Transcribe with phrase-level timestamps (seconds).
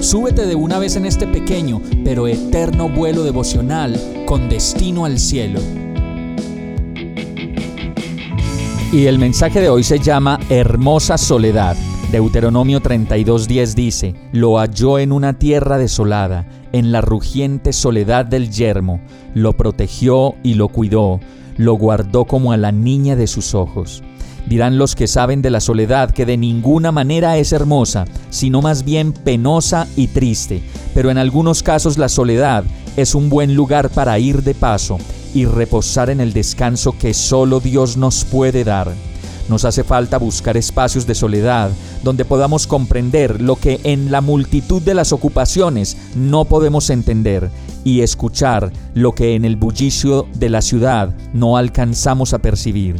[0.00, 5.60] súbete de una vez en este pequeño pero eterno vuelo devocional con destino al cielo.
[8.92, 11.76] Y el mensaje de hoy se llama Hermosa Soledad.
[12.10, 19.00] Deuteronomio 32:10 dice, Lo halló en una tierra desolada, en la rugiente soledad del yermo,
[19.32, 21.20] lo protegió y lo cuidó,
[21.60, 24.02] lo guardó como a la niña de sus ojos.
[24.48, 28.84] Dirán los que saben de la soledad que de ninguna manera es hermosa, sino más
[28.84, 30.62] bien penosa y triste,
[30.94, 32.64] pero en algunos casos la soledad
[32.96, 34.98] es un buen lugar para ir de paso
[35.34, 38.92] y reposar en el descanso que solo Dios nos puede dar.
[39.50, 41.72] Nos hace falta buscar espacios de soledad
[42.04, 47.50] donde podamos comprender lo que en la multitud de las ocupaciones no podemos entender
[47.82, 52.94] y escuchar lo que en el bullicio de la ciudad no alcanzamos a percibir.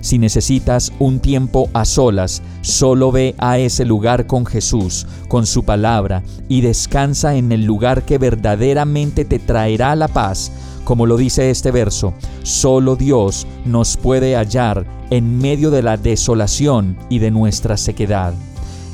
[0.00, 5.62] Si necesitas un tiempo a solas, solo ve a ese lugar con Jesús, con su
[5.62, 10.50] palabra, y descansa en el lugar que verdaderamente te traerá la paz
[10.84, 16.96] como lo dice este verso, solo Dios nos puede hallar en medio de la desolación
[17.08, 18.34] y de nuestra sequedad.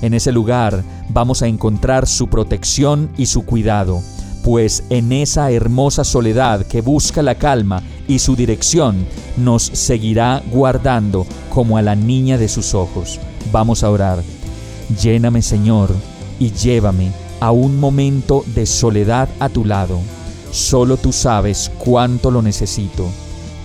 [0.02, 4.02] En ese lugar vamos a encontrar su protección y su cuidado,
[4.44, 11.26] pues en esa hermosa soledad que busca la calma y su dirección nos seguirá guardando
[11.50, 13.18] como a la niña de sus ojos.
[13.50, 14.22] Vamos a orar.
[15.02, 15.90] Lléname Señor
[16.38, 20.00] y llévame a un momento de soledad a tu lado
[20.50, 23.08] Solo tú sabes cuánto lo necesito.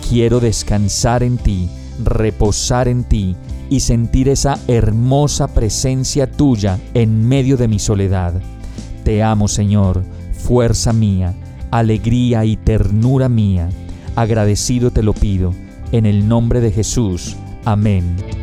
[0.10, 1.70] Quiero descansar en ti,
[2.04, 3.36] reposar en ti
[3.70, 8.34] y sentir esa hermosa presencia tuya en medio de mi soledad.
[9.04, 10.04] Te amo, Señor,
[10.34, 11.34] fuerza mía,
[11.72, 13.70] alegría y ternura mía.
[14.16, 15.54] Agradecido te lo pido,
[15.92, 17.36] en el nombre de Jesús.
[17.66, 18.43] Amén.